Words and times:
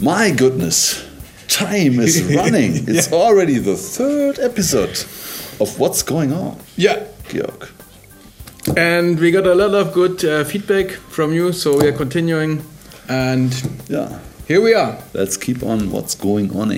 My 0.00 0.30
goodness, 0.30 1.08
time 1.48 2.00
is 2.00 2.22
running. 2.36 2.72
It's 2.88 3.12
already 3.12 3.58
the 3.58 3.76
third 3.76 4.38
episode 4.38 4.98
of 5.60 5.78
what's 5.78 6.02
going 6.02 6.32
on. 6.32 6.58
Yeah. 6.76 7.06
Georg. 7.28 7.68
And 8.76 9.18
we 9.18 9.30
got 9.30 9.46
a 9.46 9.54
lot 9.54 9.74
of 9.74 9.92
good 9.92 10.24
uh, 10.24 10.44
feedback 10.44 10.90
from 10.90 11.32
you, 11.32 11.52
so 11.52 11.78
we 11.78 11.86
are 11.88 11.92
continuing. 11.92 12.64
And 13.08 13.52
yeah, 13.88 14.18
here 14.46 14.60
we 14.60 14.74
are. 14.74 14.98
Let's 15.14 15.36
keep 15.36 15.62
on 15.62 15.90
what's 15.90 16.14
going 16.14 16.54
on. 16.56 16.70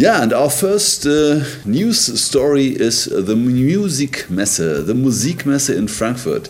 Yeah, 0.00 0.22
and 0.22 0.32
our 0.32 0.48
first 0.48 1.04
uh, 1.04 1.44
news 1.66 2.18
story 2.18 2.68
is 2.68 3.04
the 3.04 3.34
Musikmesse, 3.34 4.86
the 4.86 4.94
Musikmesse 4.94 5.76
in 5.76 5.88
Frankfurt. 5.88 6.48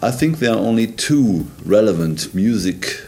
I 0.00 0.12
think 0.12 0.38
there 0.38 0.52
are 0.52 0.58
only 0.58 0.86
two 0.86 1.48
relevant 1.64 2.32
music 2.32 3.02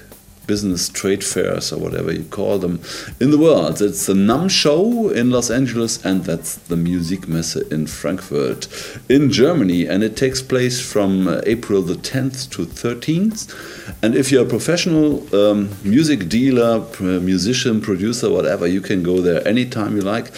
business 0.47 0.89
trade 0.89 1.25
fairs 1.25 1.73
or 1.73 1.79
whatever 1.79 2.13
you 2.13 2.25
call 2.25 2.59
them 2.59 2.81
in 3.21 3.31
the 3.31 3.39
world. 3.39 3.81
It's 3.81 4.07
the 4.07 4.15
NAMM 4.15 4.51
show 4.51 5.11
in 5.11 5.31
Los 5.31 5.51
Angeles 5.51 6.05
and 6.05 6.25
that's 6.25 6.57
the 6.57 6.77
Musikmesse 6.77 7.71
in 7.73 7.87
Frankfurt 7.87 8.69
in 9.09 9.31
Germany 9.31 9.87
and 9.87 10.03
it 10.03 10.17
takes 10.17 10.43
place 10.43 10.81
from 10.81 11.29
uh, 11.29 11.41
April 11.47 11.83
the 11.83 11.95
10th 11.95 12.51
to 12.51 12.67
13th. 12.67 13.55
And 14.03 14.15
if 14.15 14.31
you're 14.31 14.47
a 14.47 14.49
professional 14.49 15.23
um, 15.35 15.71
music 15.85 16.29
dealer, 16.29 16.85
musician, 17.01 17.81
producer, 17.81 18.31
whatever, 18.31 18.67
you 18.67 18.81
can 18.81 19.03
go 19.03 19.21
there 19.21 19.47
anytime 19.47 19.97
you 19.97 20.03
like. 20.03 20.33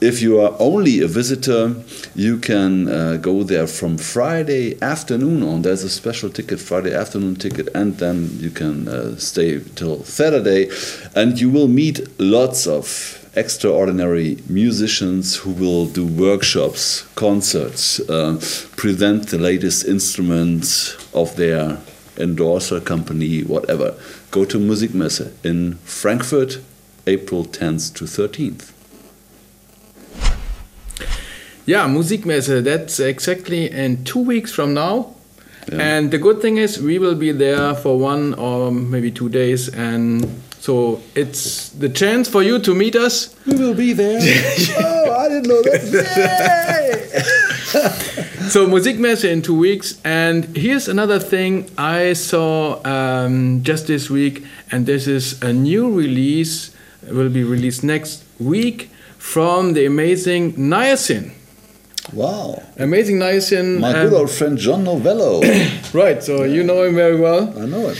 If 0.00 0.22
you 0.22 0.38
are 0.38 0.54
only 0.60 1.00
a 1.00 1.08
visitor, 1.08 1.74
you 2.14 2.38
can 2.38 2.88
uh, 2.88 3.16
go 3.16 3.42
there 3.42 3.66
from 3.66 3.98
Friday 3.98 4.80
afternoon 4.80 5.42
on. 5.42 5.62
There's 5.62 5.82
a 5.82 5.90
special 5.90 6.30
ticket, 6.30 6.60
Friday 6.60 6.94
afternoon 6.94 7.34
ticket, 7.34 7.68
and 7.74 7.98
then 7.98 8.30
you 8.38 8.50
can 8.50 8.86
uh, 8.86 9.16
stay 9.16 9.58
till 9.74 10.04
Saturday. 10.04 10.70
And 11.16 11.40
you 11.40 11.50
will 11.50 11.66
meet 11.66 12.06
lots 12.20 12.68
of 12.68 13.28
extraordinary 13.34 14.38
musicians 14.48 15.34
who 15.34 15.50
will 15.50 15.86
do 15.86 16.06
workshops, 16.06 17.02
concerts, 17.16 17.98
uh, 18.08 18.40
present 18.76 19.30
the 19.30 19.38
latest 19.38 19.84
instruments 19.84 20.94
of 21.12 21.34
their 21.34 21.78
endorser 22.16 22.78
company, 22.78 23.42
whatever. 23.42 23.96
Go 24.30 24.44
to 24.44 24.58
Musikmesse 24.58 25.32
in 25.44 25.74
Frankfurt, 25.78 26.60
April 27.08 27.44
10th 27.44 27.94
to 27.96 28.04
13th. 28.04 28.77
Yeah, 31.68 31.86
Musikmesse, 31.86 32.64
that's 32.64 32.98
exactly 32.98 33.70
in 33.70 34.02
two 34.04 34.20
weeks 34.20 34.50
from 34.54 34.72
now. 34.72 35.14
Yeah. 35.70 35.82
And 35.82 36.10
the 36.10 36.16
good 36.16 36.40
thing 36.40 36.56
is, 36.56 36.80
we 36.80 36.98
will 36.98 37.14
be 37.14 37.30
there 37.30 37.74
for 37.74 37.98
one 37.98 38.32
or 38.32 38.72
maybe 38.72 39.10
two 39.10 39.28
days. 39.28 39.68
And 39.68 40.26
so 40.60 41.02
it's 41.14 41.68
the 41.68 41.90
chance 41.90 42.26
for 42.26 42.42
you 42.42 42.58
to 42.60 42.74
meet 42.74 42.96
us. 42.96 43.36
We 43.44 43.58
will 43.58 43.74
be 43.74 43.92
there. 43.92 44.18
oh, 44.78 45.12
I 45.12 45.28
didn't 45.28 45.48
know 45.48 45.60
that. 45.60 45.82
so 48.48 48.66
Musikmesse 48.66 49.30
in 49.30 49.42
two 49.42 49.58
weeks. 49.58 50.00
And 50.06 50.46
here's 50.56 50.88
another 50.88 51.18
thing 51.18 51.68
I 51.76 52.14
saw 52.14 52.80
um, 52.86 53.62
just 53.62 53.86
this 53.88 54.08
week. 54.08 54.42
And 54.72 54.86
this 54.86 55.06
is 55.06 55.38
a 55.42 55.52
new 55.52 55.90
release, 55.94 56.74
It 57.06 57.12
will 57.12 57.28
be 57.28 57.44
released 57.44 57.84
next 57.84 58.24
week 58.40 58.88
from 59.18 59.74
the 59.74 59.84
amazing 59.84 60.54
Niacin. 60.54 61.34
Wow. 62.12 62.62
Amazing 62.78 63.18
Niacin. 63.18 63.80
My 63.80 63.92
good 63.92 64.12
old 64.12 64.30
friend 64.30 64.58
John 64.58 64.84
Novello. 64.84 65.42
right, 65.92 66.22
so 66.22 66.44
you 66.44 66.62
know 66.62 66.82
him 66.82 66.94
very 66.94 67.18
well. 67.18 67.52
I 67.58 67.66
know 67.66 67.88
him. 67.88 67.96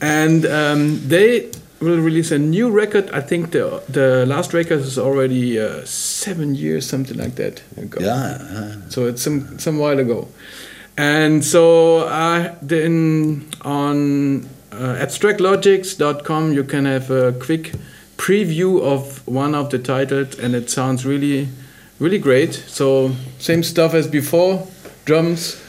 And 0.00 0.46
um, 0.46 1.08
they 1.08 1.50
will 1.80 1.98
release 1.98 2.30
a 2.30 2.38
new 2.38 2.70
record. 2.70 3.10
I 3.10 3.20
think 3.20 3.50
the 3.50 3.82
the 3.88 4.24
last 4.26 4.54
record 4.54 4.80
is 4.80 4.98
already 4.98 5.58
uh, 5.58 5.84
seven 5.84 6.54
years, 6.54 6.88
something 6.88 7.18
like 7.18 7.34
that 7.36 7.62
ago. 7.76 7.98
Yeah. 8.00 8.38
yeah. 8.40 8.76
So 8.88 9.06
it's 9.06 9.22
some 9.22 9.58
some 9.58 9.78
while 9.78 9.98
ago. 9.98 10.28
And 10.96 11.44
so 11.44 12.00
uh, 12.00 12.54
then 12.60 13.48
on 13.62 14.44
uh, 14.72 14.96
abstractlogix.com 15.00 16.52
you 16.52 16.64
can 16.64 16.84
have 16.84 17.10
a 17.10 17.32
quick 17.32 17.72
preview 18.16 18.80
of 18.80 19.26
one 19.26 19.54
of 19.54 19.70
the 19.70 19.78
titles 19.78 20.38
and 20.38 20.54
it 20.54 20.70
sounds 20.70 21.04
really 21.04 21.48
really 22.02 22.18
great. 22.18 22.52
So 22.52 23.12
same 23.38 23.62
stuff 23.62 23.94
as 23.94 24.08
before, 24.08 24.66
drums, 25.04 25.62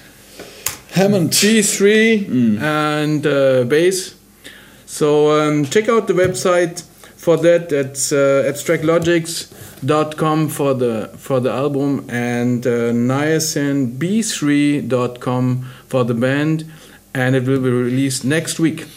Hammond, 0.92 1.30
B3, 1.30 2.26
mm. 2.26 2.62
and 2.62 3.26
uh, 3.26 3.64
bass. 3.64 4.16
So 4.86 5.32
um, 5.32 5.64
check 5.66 5.90
out 5.90 6.08
the 6.08 6.14
website 6.14 6.84
for 7.16 7.36
that. 7.38 7.70
That's 7.70 8.12
uh, 8.12 8.44
abstractlogix.com 8.48 10.50
for 10.50 10.74
the 10.74 11.10
for 11.18 11.40
the 11.40 11.52
album 11.52 12.06
and 12.10 12.68
uh, 12.68 12.92
niacinb3.com 12.92 15.70
for 15.88 16.04
the 16.04 16.14
band, 16.14 16.66
and 17.14 17.36
it 17.36 17.48
will 17.48 17.62
be 17.62 17.70
released 17.70 18.26
next 18.26 18.60
week. 18.60 18.88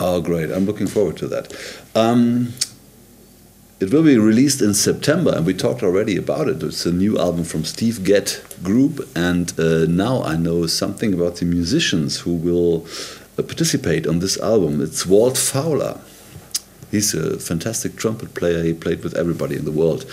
Oh, 0.00 0.20
great! 0.20 0.52
I'm 0.52 0.66
looking 0.66 0.86
forward 0.86 1.16
to 1.18 1.26
that. 1.28 1.52
Um, 1.94 2.52
it 3.80 3.92
will 3.92 4.02
be 4.02 4.18
released 4.18 4.60
in 4.60 4.74
September, 4.74 5.32
and 5.34 5.46
we 5.46 5.54
talked 5.54 5.82
already 5.82 6.16
about 6.16 6.48
it. 6.48 6.62
It's 6.62 6.84
a 6.84 6.92
new 6.92 7.16
album 7.18 7.44
from 7.44 7.64
Steve 7.64 8.02
Gadd 8.02 8.32
Group, 8.62 9.08
and 9.14 9.52
uh, 9.58 9.86
now 9.86 10.22
I 10.22 10.36
know 10.36 10.66
something 10.66 11.14
about 11.14 11.36
the 11.36 11.44
musicians 11.44 12.20
who 12.20 12.34
will 12.34 12.86
uh, 13.38 13.42
participate 13.42 14.06
on 14.06 14.18
this 14.18 14.38
album. 14.40 14.80
It's 14.80 15.06
Walt 15.06 15.38
Fowler. 15.38 16.00
He's 16.90 17.14
a 17.14 17.38
fantastic 17.38 17.96
trumpet 17.96 18.34
player. 18.34 18.64
He 18.64 18.72
played 18.72 19.04
with 19.04 19.14
everybody 19.14 19.56
in 19.56 19.64
the 19.64 19.70
world 19.70 20.04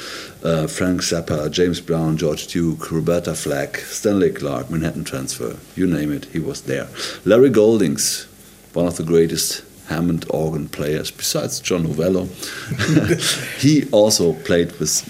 uh, 0.44 0.68
Frank 0.68 1.02
Zappa, 1.02 1.50
James 1.50 1.82
Brown, 1.82 2.18
George 2.18 2.48
Duke, 2.48 2.92
Roberta 2.92 3.34
Flack, 3.34 3.78
Stanley 3.78 4.32
Clarke, 4.32 4.70
Manhattan 4.70 5.06
Transfer 5.06 5.58
you 5.76 5.88
name 5.88 6.12
it, 6.12 6.26
he 6.26 6.40
was 6.40 6.64
there. 6.64 6.88
Larry 7.24 7.50
Goldings, 7.50 8.28
one 8.74 8.86
of 8.86 8.98
the 8.98 9.04
greatest 9.04 9.64
Hammond 9.88 10.26
organ 10.30 10.68
players 10.68 11.12
besides 11.12 11.60
John 11.60 11.84
Novello. 11.84 12.26
he 13.60 13.88
also 13.92 14.34
played 14.34 14.72
with 14.80 15.04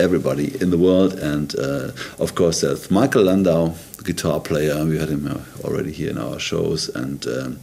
everybody 0.00 0.60
in 0.60 0.70
the 0.70 0.78
world, 0.78 1.14
and 1.14 1.54
uh, 1.58 1.92
of 2.18 2.34
course, 2.34 2.62
there's 2.62 2.90
Michael 2.90 3.24
Landau, 3.24 3.74
guitar 4.04 4.40
player. 4.40 4.84
We 4.84 4.98
had 4.98 5.08
him 5.08 5.26
uh, 5.26 5.40
already 5.64 5.92
here 5.92 6.10
in 6.10 6.18
our 6.18 6.38
shows, 6.38 6.88
and 6.88 7.26
um, 7.26 7.60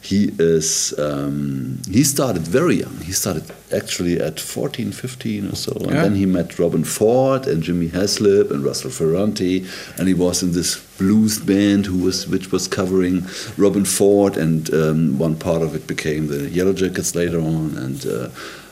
he 0.00 0.30
is 0.38 0.98
um, 0.98 1.80
he 1.90 2.04
started 2.04 2.42
very 2.42 2.76
young. 2.76 2.96
He 2.98 3.12
started 3.12 3.44
actually 3.74 4.20
at 4.20 4.38
14, 4.40 4.92
15 4.92 5.48
or 5.48 5.54
so, 5.54 5.72
and 5.72 5.90
yeah. 5.90 6.02
then 6.02 6.14
he 6.14 6.26
met 6.26 6.48
Robben 6.50 6.86
Ford 6.86 7.46
and 7.46 7.62
Jimmy 7.62 7.88
Haslip 7.88 8.50
and 8.50 8.64
Russell 8.64 8.90
Ferrante, 8.90 9.66
and 9.98 10.08
he 10.08 10.14
was 10.14 10.42
in 10.42 10.52
this 10.52 10.76
blues 10.98 11.38
band 11.38 11.86
who 11.86 11.98
was 11.98 12.26
which 12.26 12.52
was 12.52 12.68
covering 12.68 13.22
Robben 13.56 13.86
Ford, 13.86 14.36
and 14.36 14.72
um, 14.72 15.18
one 15.18 15.36
part 15.36 15.62
of 15.62 15.74
it 15.74 15.86
became 15.86 16.28
the 16.28 16.48
Yellowjackets 16.48 17.14
later 17.14 17.38
on, 17.40 17.76
and. 17.76 18.06
Uh, 18.06 18.28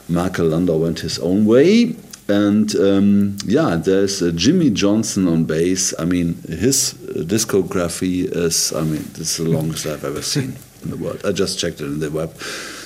Michael 0.06 0.48
Landau 0.48 0.76
went 0.76 1.00
his 1.00 1.18
own 1.18 1.46
way, 1.46 1.96
and 2.28 2.74
um, 2.76 3.36
yeah, 3.44 3.76
there's 3.76 4.22
uh, 4.22 4.32
Jimmy 4.34 4.70
Johnson 4.70 5.28
on 5.28 5.44
bass. 5.44 5.92
I 5.98 6.04
mean, 6.04 6.34
his 6.48 6.94
discography 6.94 8.24
is, 8.24 8.72
I 8.72 8.82
mean, 8.82 9.04
this 9.12 9.38
is 9.38 9.44
the 9.44 9.50
longest 9.50 9.86
I've 9.86 10.04
ever 10.04 10.22
seen 10.22 10.56
in 10.82 10.90
the 10.90 10.96
world. 10.96 11.20
I 11.24 11.32
just 11.32 11.58
checked 11.58 11.80
it 11.80 11.84
in 11.84 12.00
the 12.00 12.10
web. 12.10 12.34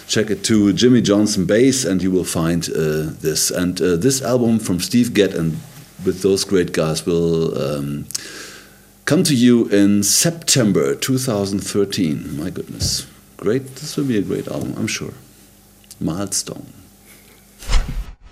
Check 0.09 0.31
it 0.31 0.43
to 0.44 0.72
Jimmy 0.72 1.03
Johnson 1.03 1.47
bass, 1.47 1.84
and 1.84 2.03
you 2.03 2.10
will 2.10 2.25
find 2.25 2.69
uh, 2.71 3.12
this. 3.21 3.50
And 3.50 3.81
uh, 3.81 3.97
this 3.97 4.22
album 4.22 4.59
from 4.59 4.81
Steve 4.81 5.15
Gadd 5.15 5.34
and 5.34 5.59
with 6.04 6.22
those 6.22 6.44
great 6.44 6.72
guys 6.72 7.04
will 7.04 7.56
um, 7.60 8.07
come 9.04 9.22
to 9.24 9.34
you 9.34 9.68
in 9.68 10.03
September 10.03 10.95
2013. 10.95 12.36
My 12.36 12.51
goodness. 12.51 13.07
Great. 13.36 13.77
This 13.77 13.97
will 13.97 14.04
be 14.04 14.18
a 14.18 14.22
great 14.22 14.48
album, 14.48 14.74
I'm 14.77 14.86
sure. 14.86 15.15
Milestone. 16.01 16.72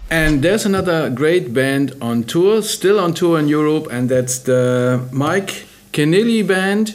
And 0.08 0.42
there's 0.42 0.64
another 0.64 1.10
great 1.10 1.52
band 1.52 1.94
on 2.00 2.22
tour, 2.24 2.62
still 2.62 3.00
on 3.00 3.12
tour 3.12 3.38
in 3.38 3.48
Europe, 3.48 3.88
and 3.90 4.08
that's 4.08 4.38
the 4.40 5.06
Mike 5.10 5.66
Keneally 5.92 6.46
band. 6.46 6.94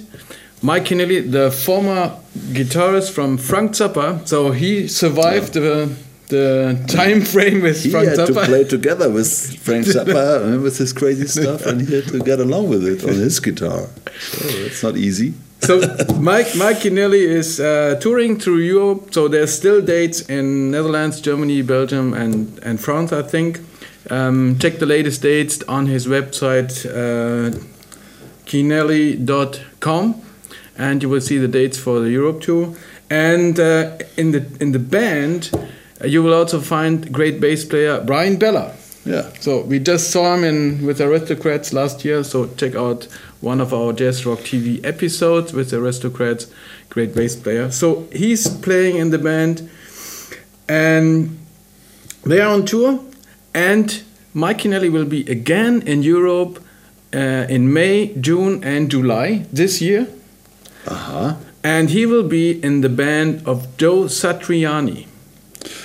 Mike 0.61 0.85
Keneally, 0.85 1.29
the 1.29 1.51
former 1.51 2.17
guitarist 2.53 3.11
from 3.11 3.37
Frank 3.37 3.71
Zappa, 3.71 4.25
so 4.27 4.51
he 4.51 4.87
survived 4.87 5.55
yeah. 5.55 5.61
the 5.61 5.95
the 6.29 6.85
time 6.87 7.19
frame 7.19 7.61
with 7.61 7.83
he 7.83 7.89
Frank 7.89 8.07
had 8.07 8.19
Zappa. 8.19 8.27
to 8.27 8.45
play 8.45 8.63
together 8.63 9.09
with 9.09 9.57
Frank 9.57 9.85
Zappa 9.95 10.53
eh, 10.53 10.57
with 10.57 10.77
his 10.77 10.93
crazy 10.93 11.27
stuff, 11.27 11.65
and 11.65 11.81
he 11.81 11.93
had 11.93 12.07
to 12.07 12.19
get 12.19 12.39
along 12.39 12.69
with 12.69 12.85
it 12.87 13.03
on 13.03 13.15
his 13.15 13.39
guitar. 13.39 13.87
So 14.21 14.45
it's 14.47 14.83
not 14.83 14.97
easy 14.97 15.33
so 15.61 15.79
Mike 16.19 16.55
Mike 16.55 16.77
Keneally 16.77 17.23
is 17.25 17.59
uh, 17.59 17.97
touring 18.01 18.39
through 18.39 18.59
Europe. 18.59 19.13
So 19.13 19.27
there's 19.27 19.53
still 19.53 19.81
dates 19.81 20.21
in 20.21 20.71
Netherlands, 20.71 21.21
Germany, 21.21 21.61
Belgium, 21.61 22.13
and 22.13 22.59
and 22.63 22.79
France. 22.79 23.11
I 23.13 23.21
think. 23.21 23.59
Um, 24.09 24.57
check 24.59 24.79
the 24.79 24.85
latest 24.85 25.21
dates 25.21 25.63
on 25.67 25.85
his 25.85 26.07
website, 26.07 26.85
uh, 26.85 27.55
Keneally.com. 28.45 30.21
and 30.77 31.03
you 31.03 31.09
will 31.09 31.21
see 31.21 31.37
the 31.37 31.47
dates 31.47 31.77
for 31.77 31.99
the 31.99 32.09
Europe 32.09 32.41
tour. 32.41 32.75
And 33.09 33.59
uh, 33.59 33.97
in 34.17 34.31
the 34.31 34.45
in 34.59 34.71
the 34.71 34.79
band, 34.79 35.51
uh, 35.53 36.07
you 36.07 36.23
will 36.23 36.33
also 36.33 36.59
find 36.59 37.11
great 37.11 37.39
bass 37.39 37.63
player 37.63 38.01
Bryan 38.01 38.37
Beller. 38.37 38.73
Yeah. 39.05 39.29
So 39.39 39.61
we 39.61 39.79
just 39.79 40.11
saw 40.11 40.35
him 40.35 40.43
in 40.43 40.85
with 40.85 40.99
Aristocrats 41.01 41.73
last 41.73 42.03
year. 42.05 42.23
So 42.23 42.47
check 42.55 42.75
out 42.75 43.07
one 43.41 43.59
of 43.59 43.73
our 43.73 43.91
Jazz 43.91 44.25
Rock 44.25 44.39
TV 44.39 44.83
episodes 44.85 45.51
with 45.51 45.71
the 45.71 45.77
Aristocrats, 45.77 46.47
great 46.89 47.13
bass 47.13 47.35
player. 47.35 47.71
So 47.71 48.07
he's 48.11 48.47
playing 48.47 48.97
in 48.97 49.09
the 49.09 49.17
band, 49.17 49.69
and 50.69 51.37
they 52.23 52.39
are 52.39 52.53
on 52.53 52.65
tour. 52.65 53.03
And 53.53 54.03
Mike 54.33 54.59
Keneally 54.59 54.91
will 54.91 55.05
be 55.05 55.21
again 55.29 55.81
in 55.81 56.03
Europe 56.03 56.63
uh, 57.13 57.17
in 57.49 57.73
May, 57.73 58.13
June, 58.15 58.63
and 58.63 58.89
July 58.89 59.45
this 59.51 59.81
year. 59.81 60.07
Uh 60.87 60.95
huh. 60.95 61.35
And 61.63 61.89
he 61.89 62.05
will 62.05 62.23
be 62.27 62.63
in 62.63 62.81
the 62.81 62.89
band 62.89 63.45
of 63.45 63.77
Joe 63.77 64.03
Satriani. 64.05 65.07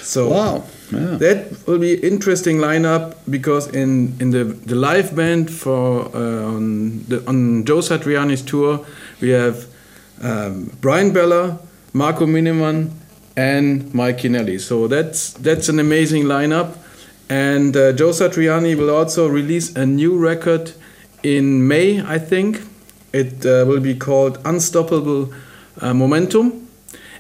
So 0.01 0.29
Wow. 0.31 0.65
Yeah. 0.93 1.17
that 1.19 1.67
will 1.67 1.79
be 1.79 1.95
interesting 1.95 2.59
lineup 2.59 3.17
because 3.29 3.67
in, 3.69 4.17
in 4.21 4.31
the, 4.31 4.45
the 4.45 4.77
live 4.77 5.17
band 5.17 5.51
for 5.51 6.15
uh, 6.15 6.55
on 6.55 7.05
the 7.09 7.27
on 7.27 7.65
Joe 7.65 7.79
Satriani's 7.79 8.43
tour 8.43 8.87
we 9.21 9.31
have 9.31 9.67
um, 10.23 10.71
Bryan 10.81 11.13
Beller, 11.13 11.59
Marco 11.93 12.27
Minnemann, 12.27 12.93
and 13.37 13.93
Mike 13.95 14.19
Keneally. 14.19 14.61
So 14.61 14.89
that's 14.89 15.33
that's 15.33 15.69
an 15.69 15.79
amazing 15.79 16.25
lineup. 16.25 16.77
And 17.29 17.77
uh, 17.77 17.93
Joe 17.93 18.11
Satriani 18.11 18.77
will 18.77 18.91
also 18.91 19.27
release 19.27 19.75
a 19.75 19.85
new 19.85 20.17
record 20.17 20.73
in 21.23 21.67
May, 21.67 22.01
I 22.01 22.19
think. 22.19 22.61
It 23.13 23.45
uh, 23.45 23.65
will 23.67 23.81
be 23.81 23.95
called 23.95 24.39
Unstoppable 24.45 25.33
uh, 25.81 25.93
Momentum. 25.93 26.66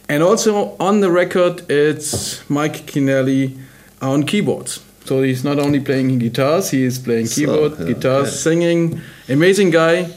And 0.09 0.23
also 0.23 0.77
on 0.79 1.01
the 1.01 1.11
record, 1.11 1.69
it's 1.71 2.49
Mike 2.49 2.87
Keneally 2.87 3.59
on 4.01 4.25
keyboards. 4.25 4.83
So 5.05 5.23
he's 5.23 5.45
not 5.45 5.59
only 5.59 5.81
playing 5.81 6.19
guitars, 6.19 6.71
he 6.71 6.85
is 6.85 6.99
playing 6.99 7.27
So, 7.27 7.35
keyboard, 7.41 7.79
yeah, 7.79 7.87
guitars, 7.87 8.29
yeah. 8.29 8.37
singing. 8.51 9.01
Amazing 9.29 9.71
guy. 9.71 10.11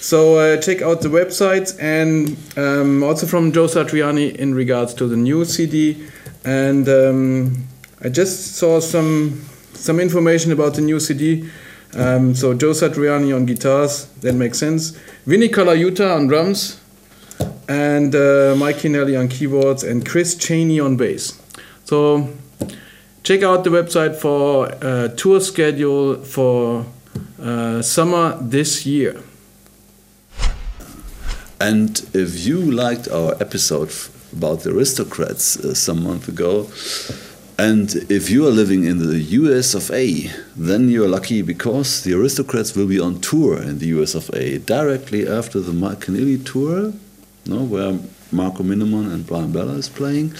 So 0.00 0.36
uh, 0.38 0.60
check 0.60 0.82
out 0.82 1.00
the 1.00 1.08
websites 1.08 1.76
and 1.80 2.36
um, 2.56 3.02
also 3.02 3.26
from 3.26 3.50
Joe 3.52 3.66
Satriani 3.66 4.34
in 4.36 4.54
regards 4.54 4.94
to 4.94 5.08
the 5.08 5.16
new 5.16 5.44
CD. 5.44 6.06
And 6.44 6.88
um, 6.88 7.66
I 8.02 8.08
just 8.08 8.56
saw 8.56 8.80
some 8.80 9.42
some 9.72 10.00
information 10.00 10.52
about 10.52 10.74
the 10.74 10.82
new 10.82 11.00
CD. 11.00 11.48
Um, 11.94 12.34
so 12.34 12.52
Joe 12.54 12.72
Satriani 12.72 13.34
on 13.34 13.46
guitars, 13.46 14.06
that 14.20 14.34
makes 14.34 14.58
sense. 14.58 14.90
Vinny 15.24 15.48
Colaiuta 15.48 16.14
on 16.14 16.26
drums, 16.26 16.78
and 17.68 18.14
uh, 18.14 18.54
Mike 18.56 18.76
Keneally 18.76 19.18
on 19.18 19.28
keyboards, 19.28 19.82
and 19.82 20.06
Chris 20.06 20.34
Chaney 20.34 20.80
on 20.80 20.96
bass. 20.96 21.40
So 21.84 22.28
check 23.22 23.42
out 23.42 23.64
the 23.64 23.70
website 23.70 24.16
for 24.16 24.68
uh, 24.82 25.08
tour 25.08 25.40
schedule 25.40 26.16
for 26.16 26.86
uh, 27.40 27.82
summer 27.82 28.38
this 28.40 28.86
year. 28.86 29.20
And 31.60 32.06
if 32.12 32.46
you 32.46 32.60
liked 32.60 33.08
our 33.08 33.34
episode 33.40 33.92
about 34.32 34.60
the 34.60 34.70
aristocrats 34.70 35.56
uh, 35.56 35.74
some 35.74 36.04
month 36.04 36.28
ago, 36.28 36.68
and 37.58 37.94
if 38.10 38.28
you 38.28 38.46
are 38.46 38.50
living 38.50 38.84
in 38.84 38.98
the 38.98 39.18
US 39.18 39.74
of 39.74 39.90
A, 39.90 40.30
then 40.54 40.90
you're 40.90 41.08
lucky 41.08 41.40
because 41.40 42.02
the 42.04 42.12
aristocrats 42.12 42.76
will 42.76 42.86
be 42.86 43.00
on 43.00 43.20
tour 43.22 43.62
in 43.62 43.78
the 43.78 43.86
US 43.98 44.14
of 44.14 44.28
A 44.34 44.58
directly 44.58 45.26
after 45.26 45.60
the 45.60 45.72
Mike 45.72 46.00
Keneally 46.00 46.44
tour, 46.44 46.92
no, 47.48 47.62
where 47.62 47.98
Marco 48.32 48.62
Minnemann 48.62 49.10
and 49.10 49.26
Bryan 49.26 49.52
Beller 49.52 49.76
is 49.76 49.88
playing. 49.88 50.34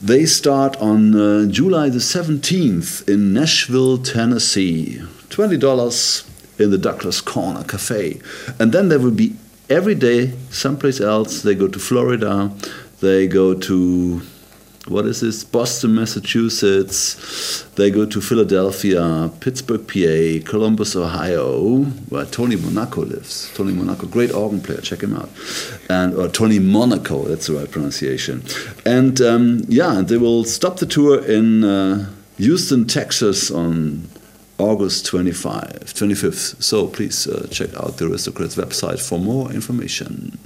They 0.00 0.26
start 0.26 0.76
on 0.76 1.14
uh, 1.14 1.46
July 1.46 1.88
the 1.88 1.98
17th 1.98 3.08
in 3.08 3.32
Nashville, 3.32 3.98
Tennessee. 3.98 5.00
$20 5.30 6.60
in 6.60 6.70
the 6.70 6.78
Douglas 6.78 7.20
Corner 7.20 7.64
Cafe. 7.64 8.20
And 8.58 8.72
then 8.72 8.88
there 8.88 8.98
will 8.98 9.10
be 9.10 9.34
every 9.70 9.94
day 9.94 10.32
someplace 10.50 11.00
else. 11.00 11.42
They 11.42 11.54
go 11.54 11.68
to 11.68 11.78
Florida, 11.78 12.52
they 13.00 13.26
go 13.26 13.54
to 13.54 14.22
what 14.88 15.06
is 15.06 15.20
this? 15.20 15.44
Boston, 15.44 15.94
Massachusetts. 15.94 17.62
They 17.76 17.90
go 17.90 18.04
to 18.04 18.20
Philadelphia, 18.20 19.30
Pittsburgh, 19.38 19.86
PA, 19.86 20.50
Columbus, 20.50 20.96
Ohio, 20.96 21.84
where 22.08 22.24
Tony 22.26 22.56
Monaco 22.56 23.02
lives. 23.04 23.52
Tony 23.54 23.72
Monaco, 23.72 24.06
great 24.06 24.32
organ 24.32 24.60
player. 24.60 24.80
Check 24.80 25.02
him 25.02 25.14
out. 25.14 25.30
And 25.88 26.14
or 26.14 26.28
Tony 26.28 26.58
Monaco, 26.58 27.22
that's 27.24 27.46
the 27.46 27.54
right 27.54 27.70
pronunciation. 27.70 28.42
And 28.84 29.20
um, 29.20 29.60
yeah, 29.68 30.02
they 30.04 30.16
will 30.16 30.44
stop 30.44 30.78
the 30.78 30.86
tour 30.86 31.24
in 31.24 31.62
uh, 31.62 32.10
Houston, 32.38 32.86
Texas, 32.86 33.52
on 33.52 34.08
August 34.58 35.06
25, 35.06 35.84
25th. 35.84 36.60
So 36.60 36.88
please 36.88 37.28
uh, 37.28 37.46
check 37.52 37.72
out 37.76 37.98
the 37.98 38.06
Aristocrats 38.06 38.56
website 38.56 39.00
for 39.00 39.18
more 39.18 39.52
information. 39.52 40.38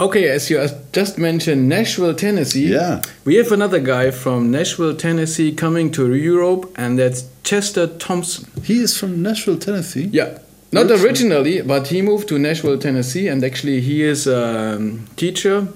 Okay, 0.00 0.28
as 0.28 0.50
you 0.50 0.66
just 0.92 1.18
mentioned, 1.18 1.68
Nashville, 1.68 2.14
Tennessee. 2.14 2.68
Yeah. 2.68 3.02
We 3.24 3.36
have 3.36 3.52
another 3.52 3.78
guy 3.78 4.10
from 4.10 4.50
Nashville, 4.50 4.96
Tennessee 4.96 5.52
coming 5.52 5.90
to 5.92 6.14
Europe, 6.14 6.72
and 6.76 6.98
that's 6.98 7.24
Chester 7.44 7.86
Thompson. 7.86 8.50
He 8.64 8.78
is 8.78 8.98
from 8.98 9.22
Nashville, 9.22 9.58
Tennessee. 9.58 10.08
Yeah. 10.12 10.38
Not 10.72 10.90
originally, 10.90 11.60
but 11.60 11.88
he 11.88 12.00
moved 12.00 12.28
to 12.28 12.38
Nashville, 12.38 12.78
Tennessee, 12.78 13.28
and 13.28 13.44
actually 13.44 13.82
he 13.82 14.02
is 14.02 14.26
a 14.26 14.76
um, 14.76 15.06
teacher 15.16 15.68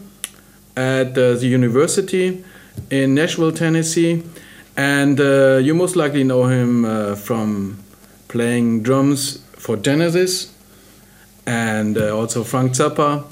at 0.74 1.16
uh, 1.18 1.34
the 1.34 1.46
university 1.46 2.42
in 2.90 3.14
Nashville, 3.14 3.52
Tennessee. 3.52 4.22
And 4.76 5.20
uh, 5.20 5.58
you 5.62 5.74
most 5.74 5.96
likely 5.96 6.24
know 6.24 6.44
him 6.44 6.84
uh, 6.84 7.14
from 7.14 7.78
playing 8.28 8.82
drums 8.82 9.38
for 9.52 9.76
Genesis 9.76 10.52
and 11.46 11.96
uh, 11.96 12.16
also 12.16 12.42
Frank 12.42 12.72
Zappa 12.72 13.24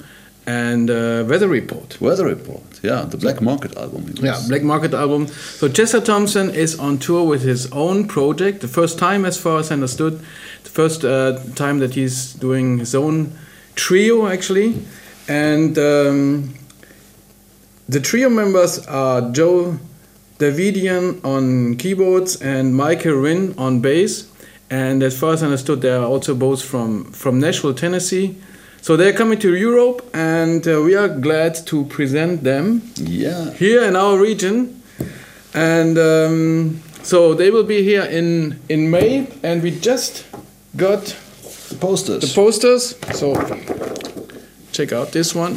and 0.45 0.89
uh, 0.89 1.25
Weather 1.27 1.47
Report. 1.47 1.99
Weather 1.99 2.25
Report, 2.25 2.79
yeah, 2.83 3.03
the 3.03 3.17
Black 3.17 3.41
Market 3.41 3.75
album. 3.77 4.13
Yeah, 4.15 4.39
Black 4.47 4.61
Market 4.61 4.93
album. 4.93 5.27
So 5.27 5.67
Chester 5.67 6.01
Thompson 6.01 6.49
is 6.53 6.77
on 6.79 6.99
tour 6.99 7.23
with 7.27 7.41
his 7.41 7.71
own 7.71 8.07
project. 8.07 8.61
The 8.61 8.67
first 8.67 8.99
time, 8.99 9.25
as 9.25 9.37
far 9.37 9.59
as 9.59 9.71
I 9.71 9.73
understood, 9.73 10.19
the 10.63 10.69
first 10.69 11.03
uh, 11.03 11.39
time 11.55 11.79
that 11.79 11.95
he's 11.95 12.33
doing 12.33 12.79
his 12.79 12.93
own 12.93 13.33
trio 13.75 14.27
actually, 14.27 14.75
and 15.27 15.77
um, 15.77 16.53
the 17.89 17.99
trio 17.99 18.29
members 18.29 18.85
are 18.87 19.31
Joe 19.31 19.79
Davidian 20.37 21.23
on 21.23 21.77
keyboards 21.77 22.41
and 22.41 22.75
Michael 22.75 23.13
Rinne 23.13 23.57
on 23.57 23.79
bass. 23.79 24.31
And 24.69 25.03
as 25.03 25.17
far 25.17 25.33
as 25.33 25.43
I 25.43 25.45
understood, 25.45 25.81
they 25.81 25.91
are 25.91 26.03
also 26.03 26.33
both 26.35 26.61
from 26.63 27.05
from 27.11 27.39
Nashville, 27.39 27.73
Tennessee. 27.73 28.37
So 28.85 28.95
they're 28.95 29.13
coming 29.17 29.39
to 29.39 29.55
Europe, 29.55 30.07
and 30.13 30.67
uh, 30.67 30.79
we 30.83 30.93
are 30.93 31.07
glad 31.07 31.55
to 31.65 31.85
present 31.85 32.43
them 32.43 32.83
yeah. 32.95 33.49
here 33.53 33.83
in 33.83 33.95
our 33.95 34.15
region 34.15 34.79
and 35.55 35.97
um, 35.97 36.81
so 37.01 37.33
they 37.33 37.49
will 37.49 37.63
be 37.63 37.81
here 37.81 38.03
in 38.03 38.59
in 38.69 38.91
may 38.91 39.25
and 39.41 39.63
we 39.63 39.71
just 39.71 40.25
got 40.75 41.15
The 41.69 41.77
posters. 41.79 42.21
the 42.21 42.33
posters 42.35 42.95
so 43.19 43.33
check 44.71 44.91
out 44.91 45.11
this 45.11 45.33
one 45.33 45.55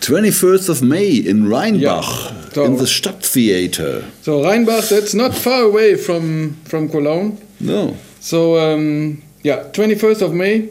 21st 0.00 0.68
of 0.68 0.82
May 0.82 1.10
in 1.12 1.48
Rheinbach, 1.48 1.80
Yeah. 1.80 2.50
So- 2.54 2.64
in 2.64 2.76
the 2.76 2.86
Stadttheater. 2.86 4.02
so 4.22 4.42
rheinbach 4.42 4.88
that's 4.88 5.14
not 5.14 5.32
far 5.34 5.62
away 5.62 5.94
from 5.96 6.56
from 6.64 6.88
cologne 6.88 7.38
No. 7.60 7.94
so 8.20 8.56
um, 8.58 9.22
yeah 9.44 9.70
21st 9.72 10.22
of 10.22 10.32
may 10.32 10.70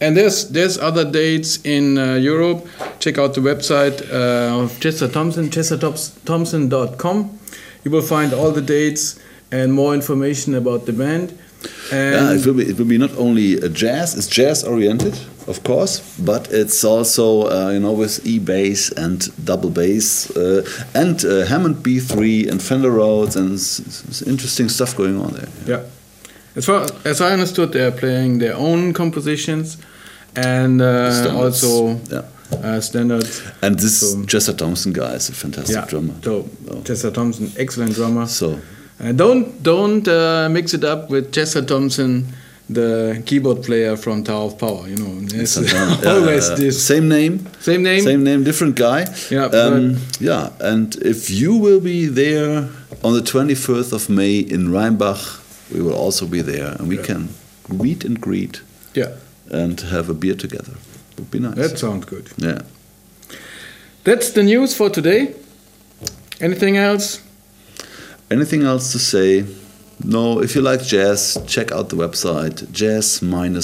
and 0.00 0.16
there's 0.16 0.48
there's 0.50 0.78
other 0.78 1.04
dates 1.10 1.58
in 1.64 1.98
uh, 1.98 2.14
Europe. 2.14 2.66
Check 3.00 3.18
out 3.18 3.34
the 3.34 3.40
website 3.40 4.00
uh, 4.12 4.62
of 4.62 4.78
Chester 4.80 5.08
Thompson, 5.08 5.48
chesterthompson.com. 5.48 7.38
You 7.84 7.90
will 7.90 8.02
find 8.02 8.32
all 8.32 8.50
the 8.50 8.62
dates 8.62 9.18
and 9.50 9.72
more 9.72 9.94
information 9.94 10.54
about 10.54 10.86
the 10.86 10.92
band. 10.92 11.38
And 11.92 12.14
Yeah, 12.14 12.32
it 12.34 12.46
will 12.46 12.54
be. 12.54 12.68
It 12.70 12.78
will 12.78 12.86
be 12.86 12.98
not 12.98 13.16
only 13.16 13.54
a 13.54 13.68
jazz. 13.68 14.14
It's 14.14 14.28
jazz 14.28 14.62
oriented, 14.62 15.18
of 15.48 15.64
course, 15.64 16.00
but 16.18 16.52
it's 16.52 16.84
also 16.84 17.48
uh, 17.50 17.70
you 17.72 17.80
know 17.80 17.92
with 17.92 18.24
E 18.24 18.38
bass 18.38 18.92
and 18.92 19.28
double 19.44 19.70
bass 19.70 20.30
uh, 20.36 20.64
and 20.94 21.24
uh, 21.24 21.46
Hammond 21.46 21.76
B3 21.76 22.48
and 22.50 22.62
Fender 22.62 22.92
Rhodes 22.92 23.34
and 23.34 23.58
interesting 24.28 24.68
stuff 24.68 24.94
going 24.96 25.20
on 25.20 25.32
there. 25.32 25.48
Yeah. 25.66 25.82
As 26.56 26.64
far 26.66 26.86
as 27.04 27.20
I 27.20 27.32
understood, 27.32 27.72
they're 27.72 27.92
playing 27.92 28.38
their 28.38 28.54
own 28.56 28.92
compositions 28.92 29.76
and 30.34 30.80
uh, 30.82 31.30
also 31.34 32.00
Yeah. 32.10 32.22
uh, 32.62 32.80
standards. 32.80 33.42
And 33.62 33.78
this 33.78 33.98
So- 34.00 34.24
Chester 34.26 34.52
Thompson 34.54 34.92
guy 34.92 35.14
is 35.14 35.28
a 35.28 35.32
fantastic 35.32 35.76
Yeah. 35.76 35.86
drummer. 35.86 36.14
So 36.24 36.48
Oh. 36.70 36.80
Chester 36.84 37.10
Thompson, 37.10 37.52
excellent 37.56 37.94
drummer. 37.94 38.26
So 38.26 38.58
Uh, 39.00 39.12
don't 39.12 39.62
don't 39.62 40.08
uh, 40.08 40.48
mix 40.50 40.74
it 40.74 40.82
up 40.84 41.08
with 41.10 41.30
Chester 41.30 41.62
Thompson, 41.62 42.24
the 42.68 43.22
keyboard 43.26 43.62
player 43.62 43.96
from 43.96 44.24
Tower 44.24 44.46
of 44.46 44.58
Power. 44.58 44.88
You 44.88 44.96
know, 44.96 45.12
it's 45.40 45.56
always 46.06 46.50
this 46.56 46.82
Same 46.82 47.08
name. 47.08 47.46
same 47.60 47.82
name. 47.84 48.02
Same 48.02 48.24
name, 48.24 48.42
different 48.42 48.74
guy. 48.74 49.06
Yeah, 49.30 49.46
Um, 49.54 49.98
yeah, 50.20 50.50
and 50.60 50.96
if 51.00 51.30
you 51.30 51.54
will 51.54 51.80
be 51.80 52.06
there 52.06 52.66
on 53.04 53.12
the 53.14 53.22
21st 53.22 53.92
of 53.92 54.08
May 54.08 54.38
in 54.40 54.72
Rheinbach, 54.72 55.37
we 55.72 55.80
will 55.80 55.94
also 55.94 56.26
be 56.26 56.40
there, 56.42 56.76
and 56.78 56.88
we 56.88 56.96
Yeah. 56.96 57.04
can 57.06 57.28
meet 57.68 58.04
and 58.04 58.20
greet 58.20 58.60
Yeah, 58.94 59.10
and 59.50 59.80
have 59.80 60.08
a 60.10 60.14
beer 60.14 60.34
together. 60.34 60.74
Would 61.18 61.30
be 61.30 61.38
nice. 61.38 61.56
that 61.56 61.78
sounds 61.78 62.04
good. 62.06 62.28
yeah. 62.36 62.62
That's 64.04 64.30
the 64.30 64.42
news 64.42 64.74
for 64.74 64.88
today. 64.90 65.34
Anything 66.40 66.76
else? 66.76 67.20
Anything 68.30 68.62
else 68.62 68.92
to 68.92 68.98
say? 68.98 69.44
No, 70.04 70.40
if 70.40 70.54
you 70.54 70.62
like 70.62 70.82
jazz, 70.84 71.36
check 71.46 71.72
out 71.72 71.88
the 71.88 71.96
website 71.96 72.70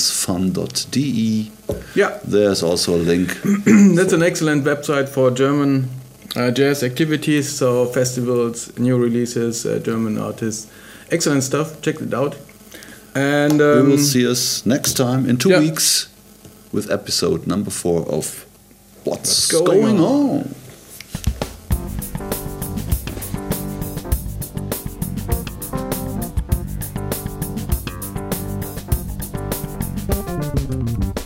jazz-fun.de. 0.05 1.51
Yeah, 1.95 2.19
There's 2.25 2.63
also 2.63 2.97
a 2.97 2.99
link. 2.99 3.29
that's 3.97 4.13
an 4.13 4.23
excellent 4.23 4.65
website 4.65 5.09
for 5.09 5.31
German 5.31 5.89
uh, 6.37 6.51
jazz 6.51 6.83
activities, 6.83 7.49
so 7.57 7.87
festivals, 7.87 8.77
new 8.79 8.97
releases, 8.99 9.65
uh, 9.65 9.79
German 9.79 10.19
artists. 10.19 10.67
Excellent 11.14 11.44
stuff. 11.44 11.80
Check 11.80 12.00
it 12.00 12.12
out. 12.12 12.37
And 13.14 13.59
we 13.59 13.64
um, 13.64 13.90
will 13.90 13.99
see 13.99 14.28
us 14.28 14.66
next 14.66 14.94
time 14.94 15.28
in 15.30 15.37
two 15.37 15.50
yeah. 15.50 15.61
weeks 15.61 16.09
with 16.73 16.90
episode 16.90 17.47
number 17.47 17.71
four 17.71 18.02
of 18.09 18.44
What's, 19.04 19.52
What's 19.52 19.52
Going 19.52 19.97
going, 19.97 20.00
on? 20.00 20.54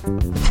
Thank 0.01 0.48